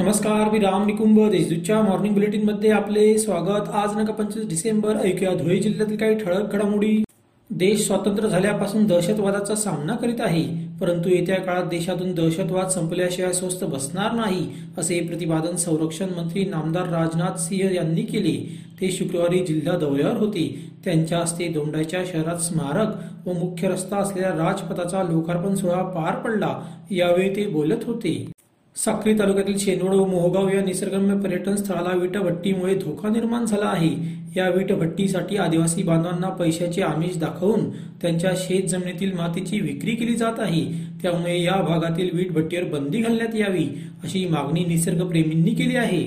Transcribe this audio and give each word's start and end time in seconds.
नमस्कार 0.00 0.50
मी 0.50 0.58
राम 0.58 0.84
निकुंभ 0.86 1.18
देशदूतच्या 1.30 1.80
मॉर्निंग 1.82 2.12
बुलेटिनमध्ये 2.14 2.70
आपले 2.72 3.02
स्वागत. 3.18 3.68
आज 3.72 3.96
नका 3.96 4.12
पंचवीस 4.12 4.46
डिसेंबर 4.48 4.96
ऐकूया 4.96 5.32
धुळे 5.36 5.56
जिल्ह्यातील 5.56 5.96
काही 5.96 6.14
ठळक 6.18 6.52
घडामोडी. 6.52 7.02
देश 7.50 7.86
स्वतंत्र 7.86 8.28
झाल्यापासून 8.28 8.86
दहशतवादाचा 8.86 9.54
सामना 9.54 9.96
करीत 9.96 10.20
आहे 10.20 10.42
परंतु 10.80 11.08
येत्या 11.08 11.36
काळात 11.36 11.68
देशातून 11.70 12.14
दहशतवाद 12.14 12.68
संपल्याशिवाय 12.68 13.32
स्वस्त 13.32 13.64
बसणार 13.64 14.14
नाही 14.14 14.46
असे 14.78 15.00
प्रतिपादन 15.00 15.56
संरक्षण 15.56 16.14
मंत्री 16.16 16.44
नामदार 16.44 16.88
राजनाथ 16.88 17.38
सिंह 17.38 17.74
यांनी 17.74 18.02
केले. 18.02 18.36
ते 18.80 18.90
शुक्रवारी 18.92 19.44
जिल्हा 19.44 19.76
दौऱ्यावर 19.78 20.16
होते. 20.16 20.48
त्यांच्या 20.84 21.18
हस्ते 21.18 21.48
दोंडाच्या 21.48 22.04
शहरात 22.12 22.42
स्मारक 22.42 23.28
व 23.28 23.38
मुख्य 23.40 23.68
रस्ता 23.68 23.96
असलेल्या 23.96 24.30
राजपथाचा 24.36 25.02
लोकार्पण 25.02 25.54
सोहळा 25.54 25.82
पार 25.92 26.20
पडला. 26.24 26.58
यावेळी 26.90 27.36
ते 27.36 27.46
बोलत 27.46 27.84
होते. 27.84 28.30
साक्री 28.76 29.12
तालुक्यातील 29.18 29.56
शेनवड 29.58 29.94
व 29.94 30.04
मोहगाव 30.06 30.48
या 30.48 30.60
निसर्गरम्य 30.64 31.14
पर्यटन 31.20 31.54
स्थळाला 31.56 31.94
विटभट्टीमुळे 31.96 32.74
धोका 32.74 33.08
निर्माण 33.08 33.44
झाला 33.44 33.66
आहे. 33.66 33.90
या 34.36 34.48
विटभट्टीसाठी 34.48 35.36
आदिवासी 35.36 35.82
बांधवांना 35.82 36.28
पैशाचे 36.28 36.82
आमिष 36.82 37.16
दाखवून 37.16 37.68
त्यांच्या 38.02 38.30
शेत 38.36 38.68
जमिनीतील 38.68 39.12
मातीची 39.12 39.60
विक्री 39.60 39.94
केली 39.94 40.14
जात 40.14 40.38
आहे. 40.38 40.64
त्यामुळे 41.02 41.42
या 41.42 41.60
भागातील 41.62 42.10
वीटभट्टीवर 42.12 42.64
बंदी 42.70 43.02
घालण्यात 43.02 43.36
यावी 43.36 43.68
अशी 44.04 44.26
मागणी 44.26 44.64
निसर्गप्रेमींनी 44.64 45.54
केली 45.54 45.76
आहे. 45.76 46.02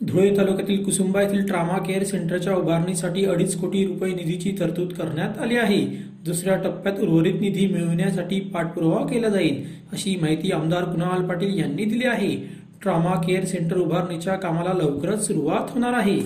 धुळे 0.00 0.36
तालुक्यातील 0.36 0.84
कुसुंबा 0.84 1.22
येथील 1.22 1.46
ट्रामा 1.46 1.78
केअर 1.78 2.02
सेंटरच्या 2.04 2.54
उभारणीसाठी 2.54 3.24
अडीच 3.24 3.56
कोटी 3.56 3.86
रुपये 3.86 4.14
निधीची 4.14 4.56
तरतूद 4.60 4.92
करण्यात 4.92 5.38
आली 5.38 5.56
आहे. 5.56 5.86
दुसऱ्या 6.24 6.56
टप्प्यात 6.56 7.00
उर्वरित 7.00 7.34
निधी 7.40 7.66
मिळवण्यासाठी 7.66 8.40
पाठपुरावा 8.40 9.06
केला 9.06 9.28
जाईल 9.28 9.64
अशी 9.92 10.16
माहिती 10.20 10.52
आमदार 10.52 10.84
कुणाल 10.84 11.26
पाटील 11.26 11.58
यांनी 11.58 11.84
दिली 11.84 12.06
आहे. 12.06 12.36
ट्रामा 12.82 13.14
केअर 13.14 13.44
सेंटर 13.44 13.76
उभारणीच्या 13.76 14.34
कामाला 14.34 14.72
लवकरच 14.72 15.26
सुरुवात 15.26 15.70
होणार 15.70 15.92
आहे. 15.92 16.20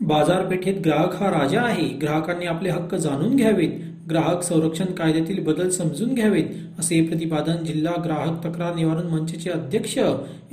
बाजारपेठेत 0.00 0.74
ग्राहक 0.84 1.22
हा 1.22 1.30
राजा 1.30 1.62
आहे. 1.62 1.88
ग्राहकांनी 1.88 2.46
आपले 2.46 2.70
हक्क 2.70 2.94
जाणून 2.94 3.36
घ्यावेत. 3.36 3.70
ग्राहक 4.10 4.42
संरक्षण 4.42 4.84
कायद्यातील 4.84 5.42
बदल 5.44 5.68
समजून 5.68 6.14
घ्यावेत 6.14 6.44
असे 6.78 7.00
प्रतिपादन 7.02 7.64
जिल्हा 7.64 7.94
ग्राहक 8.04 8.46
तक्रार 8.46 8.74
निवारण 8.74 9.06
मंचचे 9.06 9.50
अध्यक्ष 9.50 9.98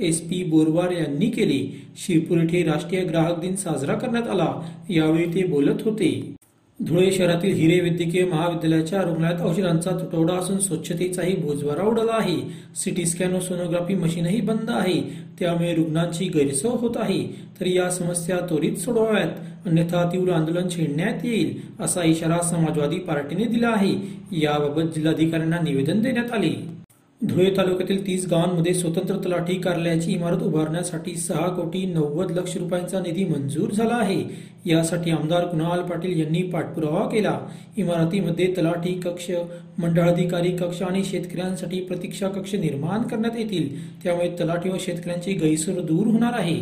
एस 0.00 0.20
पी 0.20 0.42
बोरवार 0.44 0.90
यांनी 0.90 1.30
केले. 1.30 1.60
शिरपूर 1.96 2.38
येथे 2.38 2.62
राष्ट्रीय 2.62 3.04
ग्राहक 3.04 3.40
दिन 3.40 3.56
साजरा 3.56 3.94
करण्यात 3.94 4.28
आला. 4.28 4.52
यावेळी 4.90 5.34
ते 5.34 5.46
बोलत 5.46 5.82
होते. 5.84 6.37
धुळे 6.86 7.12
शहरातील 7.12 7.54
हिरे 7.54 7.80
वैद्यकीय 7.80 8.24
महाविद्यालयाच्या 8.24 9.02
रुग्णालयात 9.02 9.46
औषधांचा 9.46 9.90
तुटवडा 9.90 10.34
असून 10.34 10.58
स्वच्छतेचाही 10.58 11.36
बोजवारा 11.36 11.82
उडाला 11.82 12.12
आहे. 12.12 12.36
सिटी 12.76 13.06
स्कॅन 13.06 13.32
व 13.32 13.40
सोनोग्राफी 13.40 13.94
मशीनही 13.94 14.40
बंद 14.40 14.70
आहे. 14.70 15.00
त्यामुळे 15.40 15.74
रुग्णांची 15.74 16.24
गैरसोय 16.24 16.70
होत 16.70 16.96
आहे. 16.96 17.26
तर 17.60 17.66
या 17.66 17.90
समस्या 17.90 18.36
त्वरित 18.36 18.76
सोडवाव्यात. 18.76 19.66
अन्यथा 19.66 20.10
तीव्र 20.12 20.32
आंदोलन 20.32 20.68
छेडण्यात 20.68 21.24
येईल 21.24 21.60
असा 21.80 22.02
इशारा 22.02 22.38
समाजवादी 22.42 22.98
पार्टीने 22.98 23.44
दिला 23.44 23.68
आहे. 23.68 23.94
याबाबत 24.32 24.94
जिल्हाधिकाऱ्यांना 24.94 25.58
निवेदन 25.58 26.02
देण्यात 26.02 26.32
आले. 26.32 26.78
धुळे 27.22 27.50
तालुक्यातील 27.56 28.06
तीस 28.06 28.26
गावांमध्ये 28.26 28.74
स्वतंत्र 28.74 29.16
तलाठी 29.24 29.54
कार्यालयाची 29.54 30.12
इमारत 30.12 30.42
उभारण्यासाठी 30.42 31.14
सहा 31.16 31.46
कोटी 31.48 31.84
नव्वद 31.86 32.30
लक्ष 32.30 32.56
रुपयांचा 32.56 33.00
निधी 33.00 33.24
मंजूर 33.24 33.70
झाला 33.70 33.94
आहे. 33.94 34.22
यासाठी 34.66 35.10
आमदार 35.10 35.46
कुणाल 35.46 35.80
पाटील 35.80 36.20
यांनी 36.20 36.42
पाठपुरावा 36.42 37.00
केला. 37.08 37.38
इमारतीमध्ये 37.76 38.54
तलाठी 38.56 38.92
कक्ष 38.92 39.30
मंडळाधिकारी 39.78 40.56
कक्ष 40.56 40.82
आणि 40.82 41.04
शेतकऱ्यांसाठी 41.04 41.80
प्रतीक्षा 41.80 42.28
कक्ष 42.28 42.54
निर्माण 42.54 43.02
करण्यात 43.02 43.38
येतील. 43.38 43.68
त्यामुळे 44.02 44.30
तलाठी 44.40 44.68
व 44.68 44.76
शेतकऱ्यांची 44.80 45.32
गैरसोय 45.32 45.74
दूर 45.74 46.06
होणार 46.06 46.38
आहे. 46.38 46.58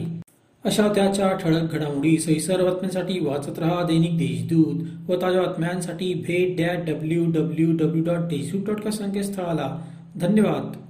अशा 0.64 0.88
त्याच्या 0.94 1.32
ठळक 1.32 1.72
घडामोडी 1.72 2.18
सैसर 2.18 2.62
बातम्यांसाठी 2.64 3.18
वाचत 3.18 3.58
रहा 3.58 3.82
दैनिक 3.82 4.16
देशदूत 4.18 5.10
व 5.10 5.22
ताज्या 5.22 5.42
बातम्यांसाठी 5.42 6.14
भेट 6.14 6.56
that 6.56 6.84
W 6.90 7.24
W 7.24 7.72
W 7.72 8.04
dot 8.04 8.28
Deshdoot 8.28 8.66
dot 8.66 8.88
संकेतस्थळाला. 8.88 9.76
धन्यवाद. 10.18 10.85